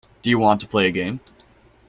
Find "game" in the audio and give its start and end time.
0.91-1.19